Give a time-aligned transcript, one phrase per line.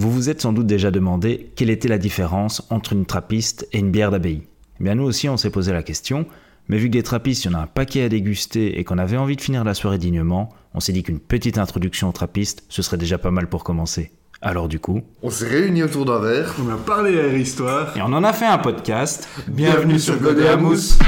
[0.00, 3.80] Vous vous êtes sans doute déjà demandé quelle était la différence entre une trappiste et
[3.80, 4.40] une bière d'abbaye.
[4.80, 6.24] Eh bien nous aussi on s'est posé la question,
[6.68, 8.96] mais vu que des trappistes, il y en a un paquet à déguster et qu'on
[8.96, 12.64] avait envie de finir la soirée dignement, on s'est dit qu'une petite introduction aux trappistes,
[12.70, 14.10] ce serait déjà pas mal pour commencer.
[14.40, 16.54] Alors du coup, On s'est réunis autour d'un verre.
[16.66, 17.94] On a parlé à Histoire.
[17.94, 19.28] et on en a fait un podcast.
[19.48, 20.98] Bienvenue sur à Mousse.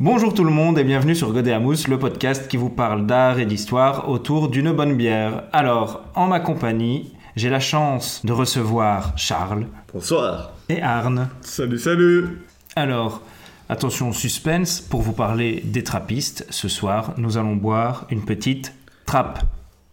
[0.00, 3.46] Bonjour tout le monde et bienvenue sur Mousse, le podcast qui vous parle d'art et
[3.46, 5.44] d'histoire autour d'une bonne bière.
[5.52, 10.50] Alors, en ma compagnie, j'ai la chance de recevoir Charles Bonsoir.
[10.68, 11.28] et Arne.
[11.42, 12.40] Salut, salut.
[12.74, 13.22] Alors,
[13.68, 18.74] attention suspense, pour vous parler des trappistes, ce soir, nous allons boire une petite
[19.06, 19.44] trappe.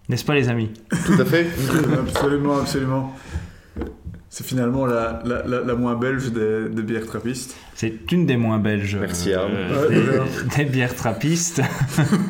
[0.09, 0.71] N'est-ce pas les amis?
[1.05, 1.45] Tout à fait.
[2.07, 3.13] absolument, absolument.
[4.33, 7.53] C'est finalement la, la, la, la moins belge des, des bières trappistes.
[7.75, 9.51] C'est une des moins belges Merci, Arne.
[9.51, 10.21] Ouais,
[10.57, 11.61] des, bières trappistes.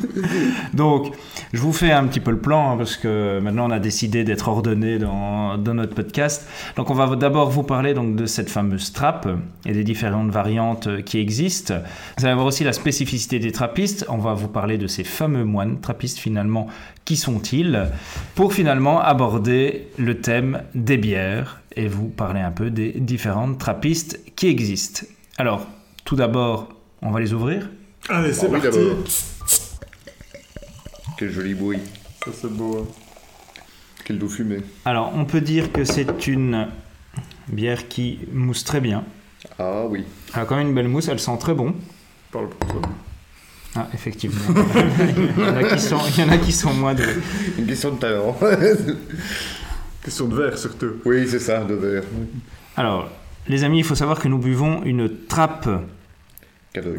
[0.74, 1.14] Donc,
[1.54, 4.24] je vous fais un petit peu le plan hein, parce que maintenant on a décidé
[4.24, 6.50] d'être ordonné dans, dans notre podcast.
[6.76, 9.28] Donc, on va d'abord vous parler donc de cette fameuse trappe
[9.68, 11.76] et des différentes variantes euh, qui existent.
[12.18, 14.08] Vous allez voir aussi la spécificité des trappistes.
[14.10, 16.66] On va vous parler de ces fameux moines trappistes finalement.
[17.06, 17.90] Qui sont-ils?
[18.34, 24.20] Pour finalement aborder le thème des bières et vous parler un peu des différentes trappistes
[24.36, 25.06] qui existent.
[25.38, 25.66] Alors,
[26.06, 26.70] tout d'abord,
[27.02, 27.70] on va les ouvrir.
[28.10, 28.78] Allez, c'est Ah oui, parti.
[28.78, 28.98] d'abord.
[31.18, 31.80] Quel joli bruit.
[32.26, 32.80] Ça, c'est beau.
[32.80, 33.62] hein.
[34.06, 34.58] Quel doux fumé.
[34.86, 36.68] Alors, on peut dire que c'est une
[37.48, 39.04] bière qui mousse très bien.
[39.60, 40.04] Ah oui.
[40.34, 41.76] Elle a quand même une belle mousse, elle sent très bon.
[42.32, 42.82] Parle pour toi.
[43.76, 44.42] Ah, effectivement.
[45.38, 47.06] il, y en a qui sont, il y en a qui sont moins de...
[47.58, 48.36] Une question de talent.
[50.04, 50.94] Question de verre, surtout.
[51.06, 52.04] oui, c'est ça, de verre.
[52.76, 53.10] Alors,
[53.48, 55.70] les amis, il faut savoir que nous buvons une trappe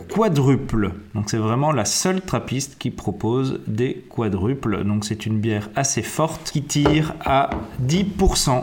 [0.08, 0.92] quadruple.
[1.14, 4.84] Donc, c'est vraiment la seule trappiste qui propose des quadruples.
[4.84, 7.50] Donc, c'est une bière assez forte qui tire à
[7.84, 8.62] 10%.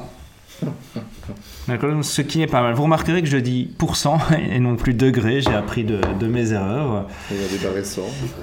[1.68, 2.74] D'accord Ce qui est pas mal.
[2.74, 4.20] Vous remarquerez que je dis pourcent
[4.52, 5.42] et non plus degré.
[5.42, 7.08] J'ai appris de, de mes erreurs.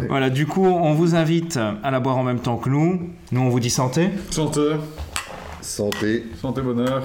[0.09, 3.11] Voilà, du coup, on vous invite à la boire en même temps que nous.
[3.33, 4.11] Nous, on vous dit santé.
[4.31, 4.77] Santé.
[5.67, 6.23] Santé.
[6.41, 7.03] Santé, bonheur.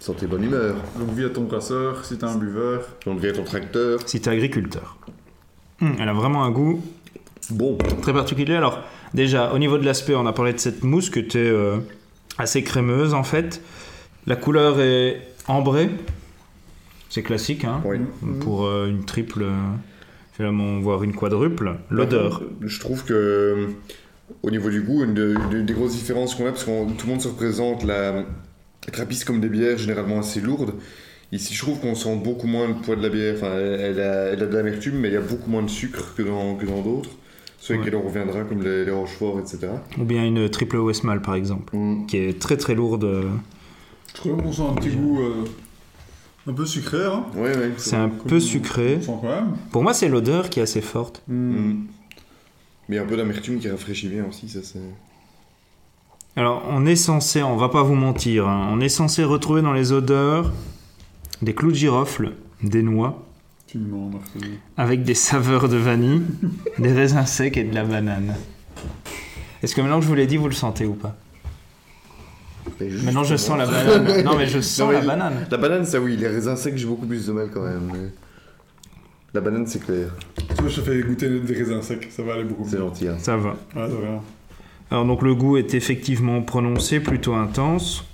[0.00, 0.74] Santé, bonne humeur.
[0.98, 2.82] Donc, vie à ton brasseur, si t'es un buveur.
[3.06, 4.00] Donc, viens ton tracteur.
[4.06, 4.96] Si t'es agriculteur.
[5.80, 6.82] Hum, elle a vraiment un goût
[7.50, 7.78] Bon.
[8.02, 8.56] très particulier.
[8.56, 8.80] Alors,
[9.14, 11.76] déjà, au niveau de l'aspect, on a parlé de cette mousse qui était euh,
[12.36, 13.62] assez crémeuse en fait.
[14.26, 15.90] La couleur est ambrée.
[17.10, 17.98] C'est classique, hein, Oui.
[18.40, 19.52] pour euh, une triple, euh,
[20.32, 21.76] finalement, voire une quadruple.
[21.90, 22.42] L'odeur.
[22.60, 23.68] Je trouve que,
[24.42, 27.06] au niveau du goût, une, de- une des grosses différences qu'on a, parce que tout
[27.06, 28.24] le monde se représente la,
[28.92, 30.74] trappiste comme des bières généralement assez lourdes.
[31.32, 33.34] Ici, je trouve qu'on sent beaucoup moins le poids de la bière.
[33.36, 36.14] Enfin, elle, a, elle a de l'amertume, mais il y a beaucoup moins de sucre
[36.16, 37.10] que dans que dans d'autres.
[37.58, 37.78] Ceux Ouais.
[37.80, 39.68] lesquels on reviendra, comme les, les Rochefort, etc.
[40.00, 42.06] Ou bien une triple Westmalle, par exemple, Mm.
[42.06, 43.06] qui est très très lourde.
[44.08, 45.44] Je trouve qu'on sent un petit goût euh,
[46.48, 47.04] un peu sucré.
[47.04, 47.24] Hein.
[47.36, 47.70] Ouais, ouais.
[47.76, 48.96] C'est un peu sucré.
[49.00, 49.52] On sent quand même.
[49.70, 51.22] Pour moi, c'est l'odeur qui est assez forte.
[51.28, 51.82] Mm.
[52.90, 54.80] Mais un peu d'amertume qui rafraîchit bien aussi, ça c'est.
[56.34, 59.72] Alors, on est censé, on va pas vous mentir, hein, on est censé retrouver dans
[59.72, 60.50] les odeurs
[61.40, 62.32] des clous de girofle,
[62.64, 63.24] des noix,
[64.76, 66.22] avec des saveurs de vanille,
[66.80, 68.34] des raisins secs et de la banane.
[69.62, 71.16] Est-ce que maintenant que je vous l'ai dit, vous le sentez ou pas
[72.80, 74.24] Maintenant, je sens la banane.
[74.24, 75.46] Non, mais je sens mais la banane.
[75.48, 77.88] La banane, ça oui, les raisins secs, j'ai beaucoup plus de mal quand même.
[77.92, 78.10] mais-
[79.32, 80.08] La banane, c'est clair.
[80.36, 82.08] Tu vois, je te fais goûter des raisins secs.
[82.10, 83.08] Ça va aller beaucoup C'est gentil.
[83.08, 83.16] Hein.
[83.18, 83.50] Ça va.
[83.76, 83.88] Ouais.
[84.90, 88.04] Alors, donc, le goût est effectivement prononcé, plutôt intense.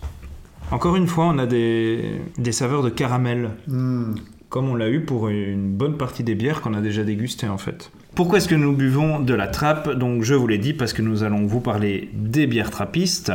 [0.70, 3.50] Encore une fois, on a des, des saveurs de caramel.
[3.66, 4.14] Hmm.
[4.48, 7.58] comme on l'a eu pour une bonne partie des bières qu'on a déjà dégustées en
[7.58, 7.90] fait.
[8.14, 9.90] Pourquoi est-ce que nous buvons de la trappe?
[9.90, 13.32] Donc je vous l'ai dit parce que nous allons vous parler des bières trappistes.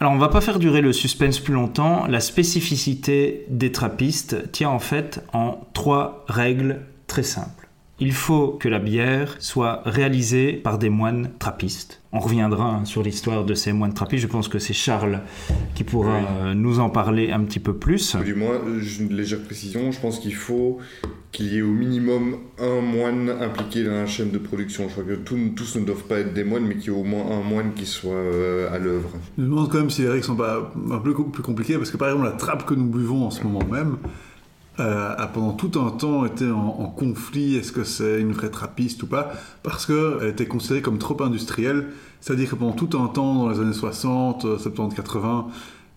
[0.00, 2.06] Alors on va pas faire durer le suspense plus longtemps.
[2.06, 6.80] La spécificité des trappistes tient en fait en trois règles
[7.12, 7.68] très simples.
[8.00, 12.00] Il faut que la bière soit réalisée par des moines trappistes.
[12.10, 14.22] On reviendra hein, sur l'histoire de ces moines trappistes.
[14.22, 15.20] Je pense que c'est Charles
[15.74, 16.24] qui pourra Oui.
[16.40, 18.16] euh, nous en parler un petit peu plus.
[18.16, 20.78] Du moins, j'ai une légère précision, je pense qu'il faut
[21.32, 24.84] qu'il y ait au minimum un moine impliqué dans la chaîne de production.
[24.88, 26.98] Je crois que tous, tous ne doivent pas être des moines, mais qu'il y ait
[26.98, 29.10] au moins un moine qui soit euh, à l'œuvre.
[29.36, 31.90] Je me demande quand même si les règles sont pas un peu plus compliquées parce
[31.90, 33.98] que par exemple la trappe que nous buvons en ce moment même,
[34.80, 39.02] euh, a pendant tout un temps été en, conflit, est-ce que c'est une vraie trappiste
[39.02, 39.32] ou pas,
[39.62, 41.88] parce qu'elle était considérée comme trop industrielle,
[42.20, 45.48] c'est-à-dire que pendant tout un temps, dans les années 60, 70, 80,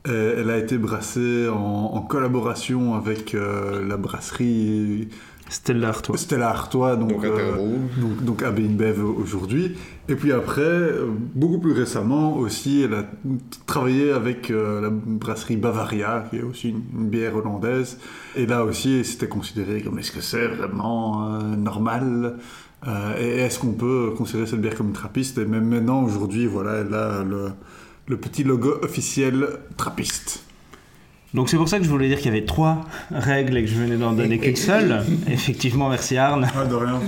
[0.08, 1.56] euh, elle a été brassée en,
[1.94, 5.10] en collaboration avec euh, la brasserie
[5.50, 6.18] Stella Artois.
[6.18, 8.44] Stella Artois, donc, Donc, à euh, donc, donc
[9.18, 9.76] aujourd'hui.
[10.10, 13.06] Et puis après, euh, beaucoup plus récemment aussi, elle a
[13.66, 18.00] travaillé avec euh, la brasserie Bavaria, qui est aussi une, une bière hollandaise.
[18.36, 22.38] Et là aussi, c'était considéré comme est-ce que c'est vraiment euh, normal
[22.88, 25.40] Euh, Et est-ce qu'on peut considérer cette bière comme une trappiste?
[25.40, 27.52] Et même maintenant, aujourd'hui, voilà, elle a le,
[28.08, 30.45] le petit logo officiel trappiste.
[31.36, 33.70] Donc c'est pour ça que je voulais dire qu'il y avait trois règles et que
[33.70, 35.04] je venais d'en donner qu'une seule.
[35.30, 36.48] Effectivement, merci Arne.
[36.56, 37.02] Ah, de rien.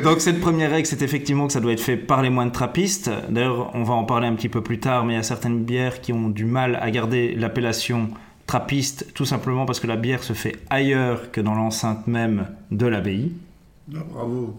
[0.02, 3.08] Donc cette première règle, c'est effectivement que ça doit être fait par les moines trappistes.
[3.30, 5.62] D'ailleurs, on va en parler un petit peu plus tard, mais il y a certaines
[5.62, 8.08] bières qui ont du mal à garder l'appellation
[8.48, 12.86] trappiste, tout simplement parce que la bière se fait ailleurs que dans l'enceinte même de
[12.86, 13.30] l'abbaye.
[13.94, 14.58] Ah, bravo.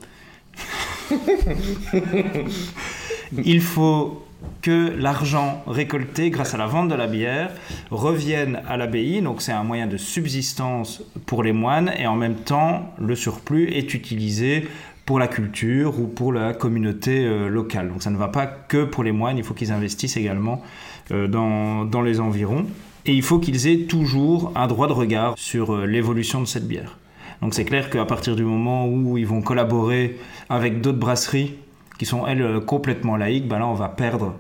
[3.44, 4.23] Il faut
[4.62, 7.51] que l'argent récolté grâce à la vente de la bière
[7.92, 12.36] revienne à l'abbaye, donc c'est un moyen de subsistance pour les moines, et en même
[12.36, 14.68] temps, le surplus est utilisé
[15.06, 17.90] pour la culture ou pour la communauté euh, locale.
[17.90, 20.62] Donc ça ne va pas que pour les moines, il faut qu'ils investissent également
[21.12, 22.66] euh, dans, dans les environs.
[23.06, 26.68] Et il faut qu'ils aient toujours un droit de regard sur euh, l'évolution de cette
[26.68, 26.98] bière.
[27.42, 30.18] Donc c'est clair qu'à partir du moment où ils vont collaborer
[30.50, 31.56] avec d'autres brasseries
[32.06, 34.36] sont elles euh, complètement laïques, ben là on va perdre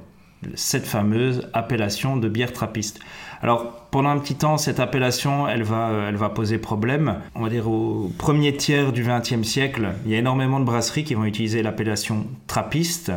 [0.55, 2.99] cette fameuse appellation de bière trappiste.
[3.41, 7.19] Alors pendant un petit temps, cette appellation, elle va, euh, elle va poser problème.
[7.35, 11.03] On va dire au premier tiers du XXe siècle, il y a énormément de brasseries
[11.03, 13.11] qui vont utiliser l'appellation trappiste.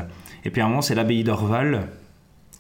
[0.45, 1.89] Et puis à un moment, c'est l'abbaye d'Orval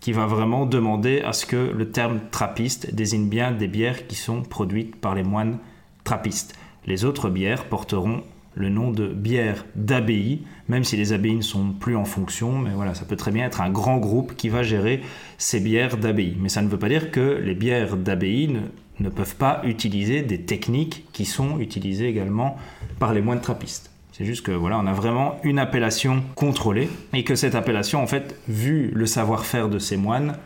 [0.00, 4.14] qui va vraiment demander à ce que le terme trappiste désigne bien des bières qui
[4.14, 5.58] sont produites par les moines
[6.04, 6.56] trappistes.
[6.86, 8.22] Les autres bières porteront
[8.56, 12.70] le nom de bière d'abbaye, même si les abbayes ne sont plus en fonction, mais
[12.74, 15.02] voilà, ça peut très bien être un grand groupe qui va gérer
[15.38, 16.36] ces bières d'abbaye.
[16.40, 18.56] Mais ça ne veut pas dire que les bières d'abbaye
[18.98, 22.56] ne, peuvent pas utiliser des techniques qui sont utilisées également
[22.98, 23.90] par les moines trappistes.
[24.12, 28.06] C'est juste que voilà, on a vraiment une appellation contrôlée et que cette appellation, en
[28.06, 30.36] fait, vu le savoir-faire de ces moines,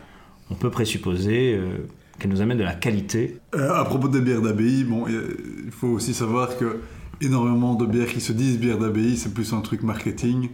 [0.49, 1.87] on peut présupposer euh,
[2.19, 3.37] qu'elle nous amène de la qualité.
[3.55, 6.81] Euh, à propos des bières d'abbaye, bon, a- il faut aussi savoir que
[7.21, 10.49] énormément de bières qui se disent bières d'abbaye, c'est plus un truc marketing.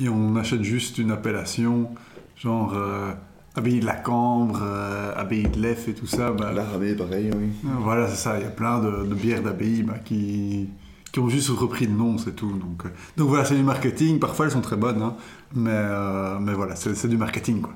[0.00, 1.90] Et on achète juste une appellation,
[2.36, 3.12] genre euh,
[3.56, 6.30] abbaye de la Cambre, euh, abbaye de l'Ef et tout ça.
[6.32, 7.48] bah, La ramée, pareil, oui.
[7.64, 8.38] euh, Voilà, c'est ça.
[8.38, 10.68] Il y a plein de, de bières d'abbaye bah, qui,
[11.12, 12.50] qui ont juste repris le nom, c'est tout.
[12.52, 14.18] Donc, euh, donc voilà, c'est du marketing.
[14.20, 15.14] Parfois, elles sont très bonnes, hein,
[15.54, 17.74] mais, euh, mais voilà, c'est c'est du marketing, quoi.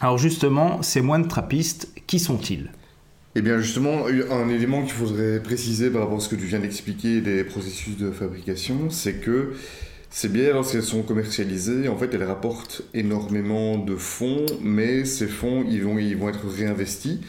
[0.00, 2.70] Alors justement, ces moines trappistes, qui sont-ils?
[3.36, 6.60] Eh bien justement, un élément qu'il faudrait préciser par rapport à ce que tu viens
[6.60, 9.54] d'expliquer des processus de fabrication, c'est que
[10.08, 15.66] ces bières, lorsqu'elles sont commercialisées, en fait, elles rapportent énormément de fonds, mais ces fonds,
[15.68, 17.20] ils vont, ils vont être réinvestis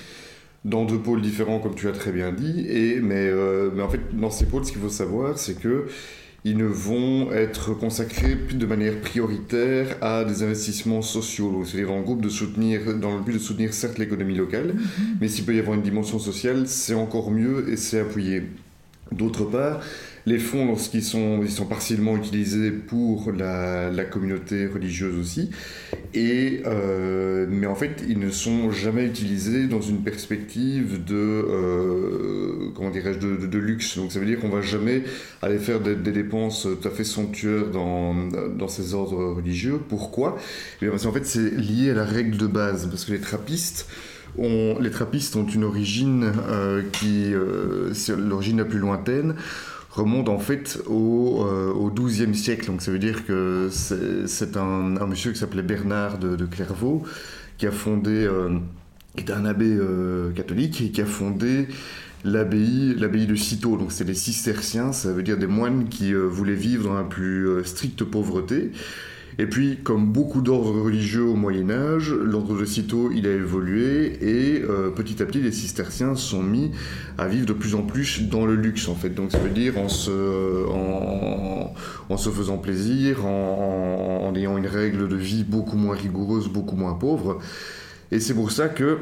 [0.66, 2.68] dans deux pôles différents, comme tu as très bien dit.
[2.70, 5.88] Et, mais, euh, mais en fait, dans ces pôles, ce qu'il faut savoir, c'est que
[6.46, 11.64] ils ne vont être consacrés de manière prioritaire à des investissements sociaux.
[11.66, 14.76] C'est-à-dire le groupe de soutenir, dans le but de soutenir certes l'économie locale,
[15.20, 18.44] mais s'il peut y avoir une dimension sociale, c'est encore mieux et c'est appuyé.
[19.12, 19.82] D'autre part,
[20.26, 25.50] les fonds, lorsqu'ils sont, ils sont partiellement utilisés pour la, communauté religieuse aussi,
[26.14, 32.72] et, euh, mais en fait, ils ne sont jamais utilisés dans une perspective de, euh,
[32.76, 33.98] comment dirais-je, de, luxe.
[33.98, 35.04] Donc ça veut dire qu'on va jamais
[35.42, 38.16] aller faire des, dépenses tout à fait somptueuses dans,
[38.58, 39.80] dans ces ordres religieux.
[39.90, 40.38] Pourquoi?
[40.78, 43.20] Eh bien, Parce qu'en fait, c'est lié à la règle de base, parce que les
[43.20, 43.88] trappistes,
[44.38, 49.36] ont- les trappistes ont une origine euh, qui, euh, l'origine la plus lointaine,
[49.96, 52.68] remonte en fait au, euh, XIIe siècle.
[52.68, 57.04] Donc ça veut dire que c'est un, un monsieur qui s'appelait Bernard de, Clairvaux
[57.58, 58.60] qui a fondé, euh,
[59.18, 61.68] était un abbé euh, catholique et qui a fondé
[62.26, 63.78] l'abbaye, l'abbaye de Cîteaux.
[63.78, 67.04] Donc c'est des cisterciens, ça veut dire des moines qui euh, voulaient vivre dans la
[67.04, 68.72] plus euh, stricte pauvreté.
[69.38, 74.18] Et puis, comme beaucoup d'ordres religieux au Moyen Âge, l'ordre de Cîteaux, il a évolué
[74.22, 76.72] et euh, petit à petit, les cisterciens sont mis
[77.18, 79.10] à vivre de plus en plus dans le luxe, en fait.
[79.10, 80.66] Donc, ça veut dire en se,
[82.10, 86.94] en, se faisant plaisir, en ayant une règle de vie beaucoup moins rigoureuse, beaucoup moins
[86.94, 87.40] pauvre.
[88.12, 89.00] Et c'est pour ça que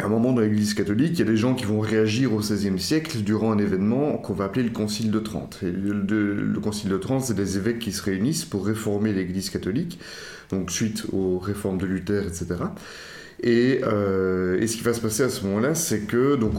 [0.00, 2.38] à un moment dans l'Église catholique, il y a des gens qui vont réagir au
[2.38, 5.58] XVIe siècle durant un événement qu'on va appeler le Concile de Trente.
[5.62, 9.12] Et le, le- le Concile de Trente, c'est des évêques qui se réunissent pour réformer
[9.12, 9.98] l'Église catholique,
[10.50, 12.46] donc suite aux réformes de Luther, etc.
[13.42, 16.54] Et, euh, et, ce qui va se passer à ce moment-là, c'est que donc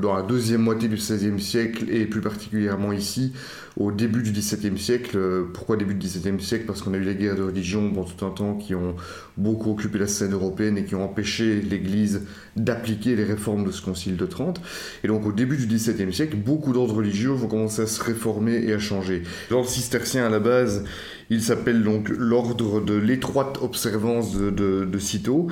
[0.00, 3.32] dans la deuxième moitié du XVIe siècle, et plus particulièrement ici,
[3.76, 5.16] au début du XVIIe siècle.
[5.16, 6.64] Euh, pourquoi début du XVIIe siècle?
[6.66, 8.94] Parce qu'on a eu les guerres de religion pendant tout un temps qui ont
[9.36, 12.22] beaucoup occupé la scène européenne et qui ont empêché l'Église
[12.56, 14.60] d'appliquer les réformes de ce concile de Trente.
[15.02, 18.64] Et donc au début du XVIIe siècle, beaucoup d'ordres religieux vont commencer à se réformer
[18.64, 19.22] et à changer.
[19.50, 20.84] L'ordre cistercien à la base,
[21.30, 24.50] il s'appelle donc l'ordre de l'étroite observance de,
[24.84, 25.48] de, Cîteaux.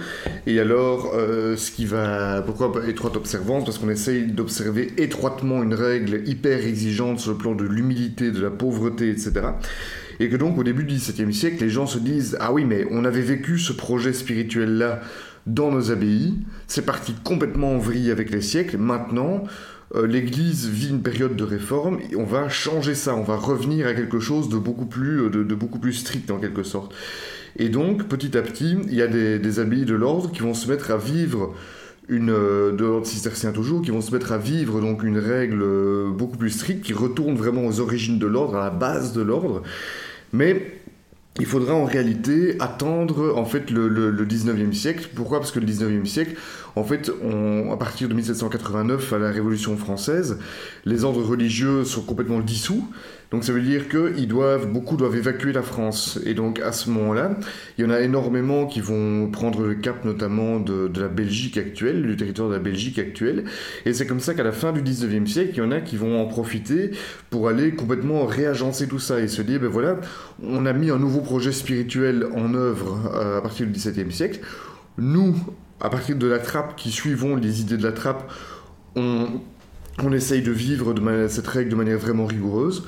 [0.47, 2.43] Et alors, euh, ce qui va.
[2.43, 3.65] Pourquoi étroite observance?
[3.65, 8.41] Parce qu'on essaye d'observer étroitement une règle hyper exigeante sur le plan de l'humilité, de
[8.41, 9.33] la pauvreté, etc.
[10.21, 12.87] Et que donc, au début du XVIIe siècle, les gens se disent Ah oui, mais
[12.91, 15.01] on avait vécu ce projet spirituel-là
[15.47, 16.35] dans nos abbayes,
[16.69, 18.79] c'est parti complètement en vrille avec les siècles.
[18.79, 19.43] Maintenant,
[19.95, 23.87] euh, l'Église vit une période de réforme, et on va changer ça, on va revenir
[23.87, 26.95] à quelque chose de beaucoup plus, euh, de, beaucoup plus strict en quelque sorte.
[27.57, 30.69] Et donc, petit à petit, il y a des, des de l'ordre qui vont se
[30.69, 31.55] mettre à vivre
[32.09, 35.63] une euh, de l'ordre cistercien toujours, qui vont se mettre à vivre donc une règle
[36.13, 39.63] beaucoup plus stricte, qui retourne vraiment aux origines de l'ordre, à la base de l'ordre.
[40.33, 40.82] Mais
[41.41, 45.09] il faudra en réalité attendre en fait le, le, le 19e siècle.
[45.15, 45.41] Pourquoi?
[45.41, 46.37] Parce que le 19e siècle,
[46.77, 50.39] en fait, on, à partir de 1789, à la Révolution française,
[50.85, 52.87] les ordres religieux sont complètement dissous.
[53.33, 56.21] Donc ça veut dire que doivent, beaucoup doivent évacuer la France.
[56.27, 57.37] Et donc à ce moment-là,
[57.77, 61.57] il y en a énormément qui vont prendre le cap notamment de, de la Belgique
[61.57, 63.45] actuelle, du territoire de la Belgique actuelle.
[63.87, 65.97] Et c'est comme ça qu'à la fin du 19e siècle, il y en a qui
[65.97, 66.91] vont en profiter
[67.31, 69.97] pour aller complètement réagencer tout ça et se dire, ben voilà,
[70.43, 74.41] on a mis un nouveau projet spirituel en œuvre euh, à partir du 17e siècle.
[74.99, 75.35] Nous,
[75.81, 78.31] à partir de la trappe, qui suivons les idées de la trappe,
[78.95, 79.41] on,
[80.03, 82.85] on essaye de vivre de cette règle de manière vraiment rigoureuse.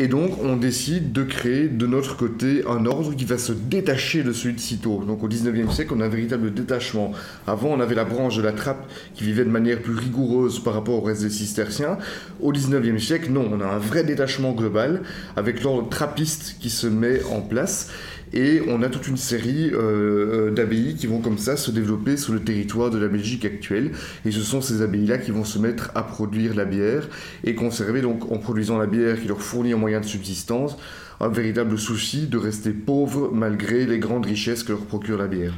[0.00, 4.22] Et donc, on décide de créer de notre côté un ordre qui va se détacher
[4.22, 5.02] de celui de Cîteaux.
[5.04, 7.12] Donc, au 19e siècle, on a un véritable détachement.
[7.48, 10.74] Avant, on avait la branche de la trappe qui vivait de manière plus rigoureuse par
[10.74, 11.98] rapport au reste des cisterciens.
[12.40, 15.02] Au 19e siècle, non, on a un vrai détachement global
[15.36, 17.90] avec l'ordre trappiste qui se met en place.
[18.32, 22.16] Et on a toute une série euh, euh, d'abbayes qui vont comme ça se développer
[22.16, 23.92] sur le territoire de la Belgique actuelle.
[24.24, 27.08] Et ce sont ces abbayes-là qui vont se mettre à produire la bière
[27.44, 30.76] et conserver, donc en produisant la bière qui leur fournit un moyen de subsistance,
[31.20, 35.54] un véritable souci de rester pauvres malgré les grandes richesses que leur procure la bière.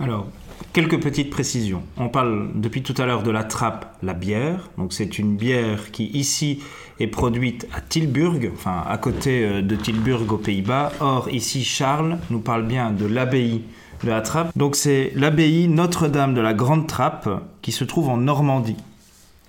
[0.00, 0.28] Alors,
[0.72, 1.82] quelques petites précisions.
[1.96, 4.70] On parle depuis tout à l'heure de la trappe, la bière.
[4.78, 6.60] Donc c'est une bière qui ici
[7.00, 10.92] est produite à Tilburg, enfin à côté euh, de Tilburg aux Pays-Bas.
[11.00, 13.62] Or ici Charles nous parle bien de l'abbaye
[14.02, 14.56] de la Trappe.
[14.56, 17.28] Donc c'est l'abbaye Notre-Dame de la Grande Trappe
[17.62, 18.76] qui se trouve en Normandie.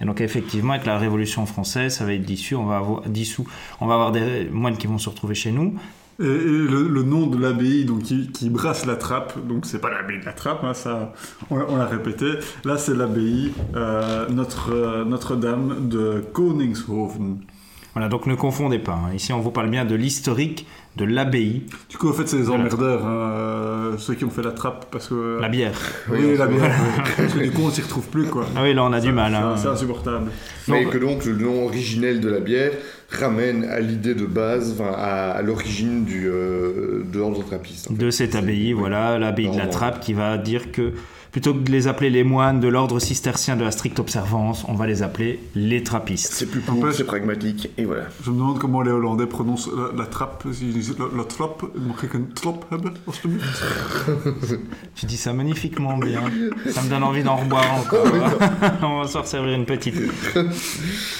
[0.02, 2.56] Et donc effectivement, avec la Révolution française, ça va être dissous.
[2.56, 3.48] On va avoir, dissous.
[3.80, 5.76] On va avoir des moines qui vont se retrouver chez nous.
[6.19, 10.25] Et, le, nom de l'abbaye donc qui, brasse la trappe, donc c'est pas l'abbaye de
[10.25, 11.13] la trappe, hein, ça
[11.50, 12.25] on, l'a répété.
[12.63, 17.39] Là c'est l'abbaye euh, Notre euh, Notre-Dame de Koningshoven.
[17.93, 18.93] Voilà, donc ne confondez pas.
[18.93, 19.13] Hein.
[19.13, 20.65] Ici on vous parle bien de l'historique
[20.96, 21.64] de l'abbaye.
[21.90, 24.86] Du coup, en fait, c'est les emmerdeurs, hein, euh, ceux qui ont fait la trappe
[24.92, 25.40] parce que.
[25.42, 25.78] La bière.
[26.10, 26.72] Oui, la bière.
[27.18, 28.46] parce que du coup, on s'y retrouve plus, quoi.
[28.56, 29.36] Ah oui, là, on a du mal.
[29.58, 30.32] C'est insupportable.
[30.68, 32.72] Mais que donc le nom originel de la bière
[33.12, 37.92] ramène à l'idée de base, à, à l'origine du euh, de l'ordre trappiste.
[37.92, 40.94] De cette abbaye, voilà, l'abbaye de la Trappe, qui va dire que
[41.36, 44.74] plutôt que de les appeler les moines de l'ordre cistercien de la stricte observance, on
[44.74, 46.32] va les appeler les trappistes.
[46.32, 48.04] C'est plus court, c'est pragmatique, et voilà.
[48.24, 50.46] Je me demande comment les Hollandais prononcent la, trappe.
[50.62, 51.65] Ils disent la, la trappe,
[54.96, 56.22] Tu dis ça magnifiquement bien.
[56.70, 58.08] Ça me donne envie d'en reboire encore.
[58.84, 59.96] on va s'en servir une petite.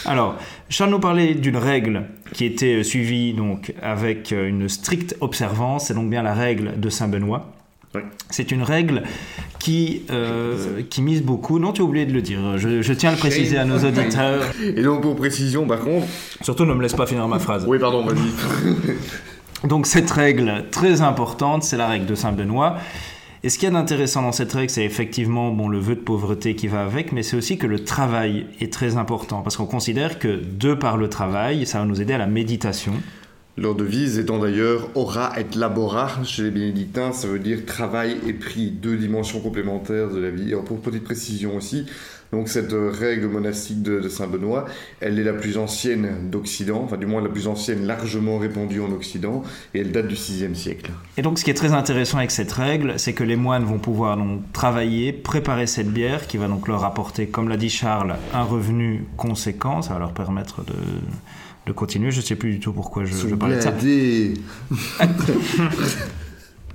[0.05, 0.38] Alors,
[0.69, 6.10] Charles nous parlait d'une règle qui était suivie donc avec une stricte observance, c'est donc
[6.10, 7.51] bien la règle de Saint-Benoît.
[8.29, 9.03] C'est une règle
[9.59, 11.59] qui, euh, qui mise beaucoup.
[11.59, 12.57] Non, tu as oublié de le dire.
[12.57, 14.43] Je, tiens à le préciser à nos auditeurs.
[14.61, 16.05] Et donc, pour précision, par contre.
[16.41, 17.65] Surtout, ne me laisse pas finir ma phrase.
[17.67, 19.67] Oui, pardon, vas-y.
[19.67, 22.77] donc, cette règle très importante, c'est la règle de Saint-Benoît.
[23.45, 25.99] Et ce qu'il y a d'intéressant dans cette règle, c'est effectivement bon, le vœu de
[25.99, 29.43] pauvreté qui va avec, mais c'est aussi que le travail est très important.
[29.43, 32.93] Parce qu'on considère que de par le travail, ça va nous aider à la méditation.
[33.57, 38.33] Leur devise étant d'ailleurs ora et labora chez les bénédictins, ça veut dire travail et
[38.33, 40.51] prix, deux dimensions complémentaires de la vie.
[40.51, 41.85] Et pour petite précision aussi,
[42.33, 44.65] donc cette règle monastique de, Saint-Benoît,
[45.00, 48.91] elle est la plus ancienne d'Occident, enfin du moins la plus ancienne largement répandue en
[48.91, 49.41] Occident,
[49.74, 50.91] et elle date du 6e siècle.
[51.15, 53.79] Et donc ce qui est très intéressant avec cette règle, c'est que les moines vont
[53.79, 58.15] pouvoir donc travailler, préparer cette bière qui va donc leur apporter, comme l'a dit Charles,
[58.33, 60.74] un revenu conséquent, ça va leur permettre de
[61.65, 62.12] de continuer.
[62.12, 63.74] Je ne sais plus du tout pourquoi je, je parlais de ça.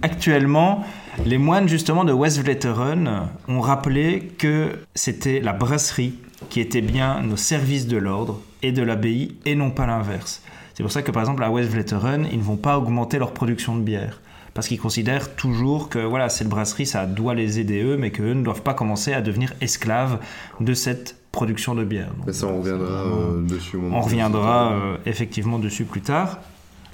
[0.03, 0.85] Actuellement,
[1.27, 6.15] Les moines justement de Westvleteren ont rappelé que c'était la brasserie
[6.49, 10.43] qui était bien au service de l'ordre et de l'abbaye et non pas l'inverse.
[10.73, 13.77] C'est pour ça que par exemple à Westvleteren, ils ne vont pas augmenter leur production
[13.77, 14.23] de bière
[14.55, 18.33] parce qu'ils considèrent toujours que voilà, cette brasserie, ça doit les aider eux, mais qu'eux
[18.33, 20.19] ne doivent pas commencer à devenir esclaves
[20.59, 22.13] de cette production de bière.
[22.17, 26.01] Donc, Mais ça, on reviendra euh, dessus au moment on reviendra euh, effectivement dessus plus
[26.01, 26.39] tard.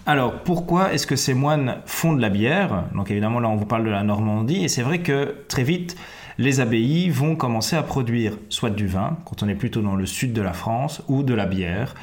[0.05, 2.85] Alors, pourquoi est-ce que ces moines font de la bière?
[2.95, 5.97] Donc évidemment, là, on vous parle de la Normandie, et c'est vrai que très vite,
[6.38, 10.07] les abbayes vont commencer à produire soit du vin, quand on est plutôt dans le
[10.07, 11.95] sud de la France, ou de la bière,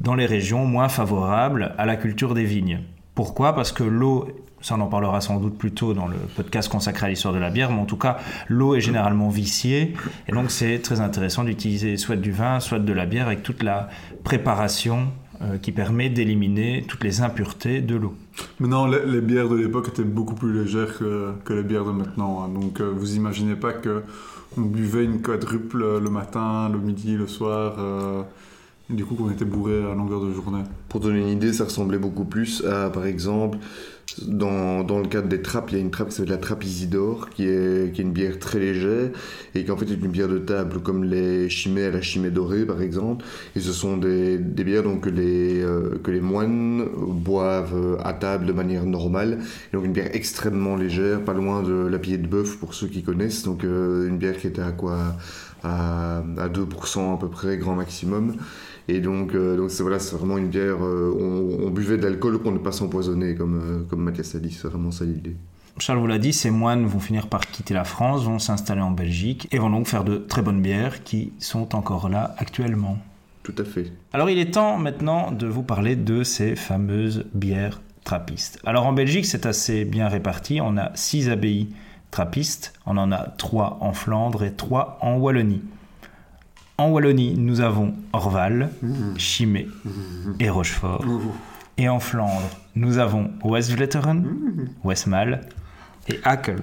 [0.00, 2.80] dans les régions moins favorables à la culture des vignes.
[3.14, 3.54] Pourquoi?
[3.54, 4.28] Parce que l'eau,
[4.60, 7.38] ça on en parlera sans doute plus tôt dans le podcast consacré à l'histoire de
[7.38, 9.94] la bière, mais en tout cas, l'eau est généralement viciée,
[10.28, 13.62] et donc c'est très intéressant d'utiliser soit du vin, soit de la bière avec toute
[13.62, 13.88] la
[14.24, 15.08] préparation
[15.40, 18.14] euh, qui permet d'éliminer toutes les impuretés de l'eau.
[18.58, 21.92] Maintenant, les, les bières de l'époque étaient beaucoup plus légères que, que les bières de
[21.92, 22.42] maintenant.
[22.42, 22.48] hein.
[22.48, 24.02] Donc, euh, vous imaginez pas que
[24.56, 27.76] on buvait une quadruple le matin, le midi, le soir.
[27.78, 28.22] euh,
[28.90, 30.62] et du coup, qu'on était bourré à longueur de journée.
[30.88, 33.58] Pour donner une idée, ça ressemblait beaucoup plus à, par exemple,
[34.26, 36.64] dans, dans le cadre des trappes, il y a une trappe qui s'appelle la trappe
[36.64, 39.10] Isidore, qui est, qui est une bière très légère
[39.54, 42.30] et qui en fait est une bière de table, comme les chimées à la chimée
[42.30, 43.24] dorée, par exemple.
[43.56, 47.96] Et ce sont des, des bières donc, que, les, euh, que les moines boivent euh,
[48.04, 49.38] à table de manière normale.
[49.72, 53.02] Donc une bière extrêmement légère, pas loin de la pillée de bœuf pour ceux qui
[53.02, 53.42] connaissent.
[53.44, 55.16] Donc euh, une bière qui était à quoi?
[55.64, 58.36] À, à 2% à peu près, grand maximum.
[58.88, 60.82] Et donc, euh, donc c'est voilà, c'est vraiment une bière.
[60.82, 64.38] euh, on, on buvait de l'alcool pour ne pas s'empoisonner, comme, euh, comme Mathias a
[64.38, 64.50] dit.
[64.50, 65.36] C'est vraiment ça l'idée.
[65.78, 68.90] Charles vous l'a dit, ces moines vont finir par quitter la France, vont s'installer en
[68.90, 72.98] Belgique et vont donc faire de très bonnes bières qui sont encore là actuellement.
[73.44, 73.92] Tout à fait.
[74.12, 78.58] Alors il est temps maintenant de vous parler de ces fameuses bières trappistes.
[78.64, 81.68] Alors en Belgique c'est assez bien réparti, on a six abbayes
[82.10, 85.62] trappistes, on en a trois en Flandre et trois en Wallonie.
[86.80, 88.70] En Wallonie nous avons Orval,
[89.16, 89.66] Chimay
[90.38, 91.04] et Rochefort.
[91.76, 94.24] Et en Flandre nous avons Westvleteren,
[94.84, 95.40] Westmalle
[96.08, 96.60] et Akel.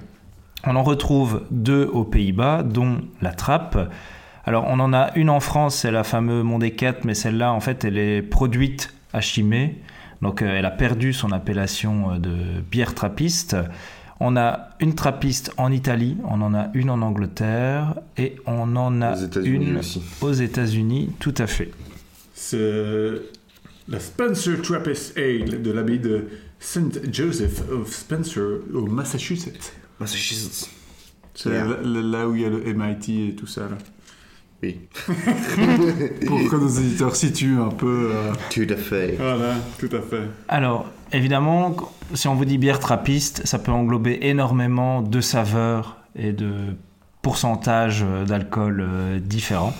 [0.65, 3.77] On en retrouve deux aux Pays-Bas, dont la Trappe.
[4.45, 7.83] Alors, on en a une en France, c'est la fameuse Mondécat, mais celle-là, en fait,
[7.83, 9.75] elle est produite à Chimay.
[10.21, 13.57] Donc, euh, elle a perdu son appellation euh, de bière trappiste.
[14.19, 19.01] On a une trappiste en Italie, on en a une en Angleterre et on en
[19.01, 20.01] a Aux une aussi.
[20.21, 21.71] aux États-Unis, tout à fait.
[22.33, 23.11] C'est
[23.87, 26.27] la Spencer Trappist Ale de l'abbaye de
[26.59, 27.13] St.
[27.13, 29.73] Joseph of Spencer au Massachusetts.
[29.99, 30.69] Massachusetts.
[31.33, 31.65] C'est Yeah.
[31.65, 33.61] là, là- là où il y a le MIT et tout ça.
[33.63, 33.77] Là.
[34.63, 34.79] Oui.
[36.27, 38.09] Pour que nos éditeurs situent un peu.
[38.13, 39.15] euh, Tout à fait.
[39.19, 40.23] Voilà, tout à fait.
[40.47, 41.75] Alors, évidemment,
[42.13, 46.75] si on vous dit bière trappiste, ça peut englober énormément de saveurs et de
[47.21, 49.73] pourcentages euh, d'alcool euh, différents.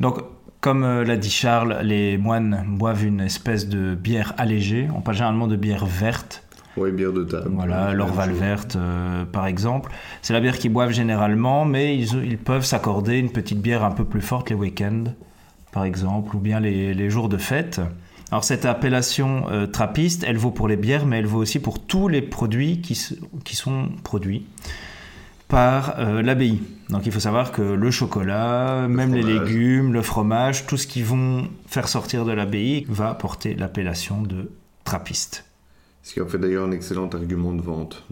[0.00, 0.18] Donc,
[0.60, 4.88] comme euh, l'a dit Charles, les moines boivent une espèce de bière allégée.
[4.96, 6.42] On parle généralement de bière verte.
[6.78, 7.50] Ouais, bière de table.
[7.52, 9.92] Voilà, l'Orval verte, euh, par exemple.
[10.22, 13.90] C'est la bière qu'ils boivent généralement, mais ils, ils peuvent s'accorder une petite bière un
[13.90, 15.04] peu plus forte les week-ends,
[15.70, 17.80] par exemple, ou bien les, les jours de fête.
[18.30, 21.78] Alors cette appellation euh, trappiste, elle vaut pour les bières, mais elle vaut aussi pour
[21.78, 22.98] tous les produits qui,
[23.44, 24.46] qui sont produits
[25.48, 26.62] par euh, l'abbaye.
[26.90, 31.02] Donc il faut savoir que le chocolat, même les légumes, le fromage, tout ce qui
[31.02, 34.50] vont faire sortir de l'abbaye va porter l'appellation de
[34.84, 35.44] trappiste.
[36.02, 38.04] Ce qui en fait d'ailleurs un excellent argument de vente.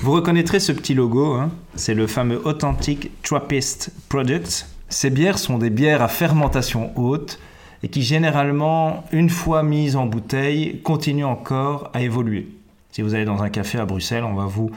[0.00, 4.66] Vous reconnaîtrez ce petit logo, hein c'est le fameux Authentic Trappist Products.
[4.88, 7.38] Ces bières sont des bières à fermentation haute
[7.84, 12.48] et qui généralement, une fois mises en bouteille, continuent encore à évoluer.
[12.92, 14.70] Si vous allez dans un café à Bruxelles, on va vous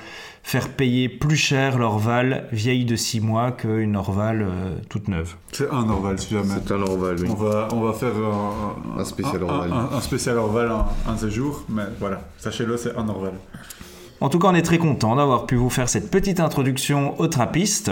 [0.43, 5.35] faire payer plus cher l'Orval vieille de 6 mois qu'une Orval euh, toute neuve.
[5.53, 6.55] C'est un Orval si jamais.
[6.65, 7.27] C'est un Orval, oui.
[7.29, 9.71] On va, on va faire un, Un spécial un- Orval.
[9.71, 13.33] Un, un spécial Orval un, un séjour, mais voilà, sachez-le, c'est un Orval.
[14.19, 17.27] En tout cas, on est très content d'avoir pu vous faire cette petite introduction aux
[17.27, 17.91] trappistes.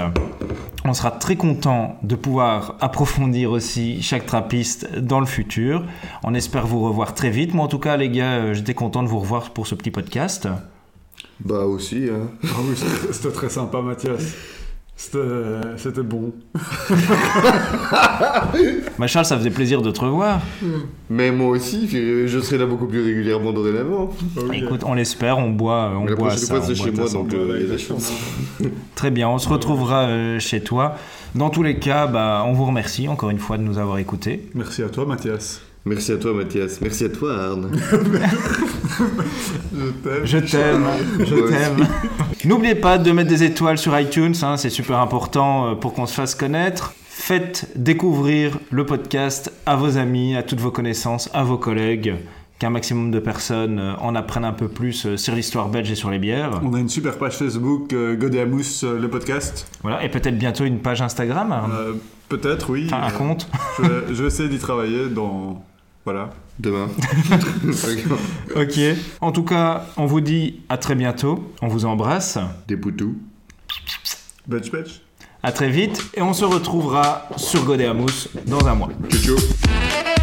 [0.83, 5.83] On sera très content de pouvoir approfondir aussi chaque trappiste dans le futur.
[6.23, 7.53] On espère vous revoir très vite.
[7.53, 9.91] Moi, en tout cas, les gars, euh, j'étais content de vous revoir pour ce petit
[9.91, 10.47] podcast.
[11.39, 12.27] Bah aussi, hein.
[12.43, 14.33] Ah oui, c'était- c'était très sympa, Mathias.
[14.95, 16.33] C'était bon.
[18.97, 20.39] Bah, Charles, ça faisait plaisir de te revoir.
[21.09, 24.09] Mais moi aussi, je serai là beaucoup plus régulièrement dorénavant.
[24.53, 27.57] Écoute, on l'espère, on boit, on la boit prochaine ça, c'est chez moi, donc euh,
[27.59, 28.13] il y a des chances.
[28.95, 30.95] Très bien, on se retrouvera euh, chez toi.
[31.35, 34.47] Dans tous les cas, bah, on vous remercie encore une fois de nous avoir écoutés.
[34.53, 35.61] Merci à toi, Mathias.
[35.83, 36.79] Merci à toi, Mathias.
[36.81, 37.71] Merci à toi, Arne.
[39.73, 40.23] Je t'aime.
[40.23, 40.87] Je t'aime,
[41.19, 41.87] je t'aime.
[42.45, 46.05] N'oubliez pas de mettre des étoiles sur iTunes, hein, c'est super important euh, pour qu'on
[46.05, 46.93] se fasse connaître.
[47.07, 52.13] Faites découvrir le podcast à vos amis, à toutes vos connaissances, à vos collègues,
[52.59, 55.95] qu'un maximum de personnes euh, en apprennent un peu plus euh, sur l'histoire belge et
[55.95, 56.61] sur les bières.
[56.63, 59.67] On a une super page Facebook, euh, euh, le podcast.
[59.81, 61.69] Voilà, et peut-être bientôt une page Instagram, hein.
[61.73, 61.93] Euh,
[62.29, 62.83] Peut-être, oui.
[62.85, 63.47] enfin un compte.
[63.77, 65.63] Je vais, je vais essayer d'y travailler dans.
[66.05, 66.29] Voilà.
[66.59, 66.87] Demain.
[68.55, 68.79] Ok.
[69.19, 71.51] En tout cas, on vous dit à très bientôt.
[71.61, 72.37] On vous embrasse.
[72.67, 73.17] Des poutous.
[74.47, 75.01] Batch, batch.
[75.43, 78.89] À très vite et on se retrouvera sur Godéamous dans un mois.
[79.09, 80.14] Ciao, ciao.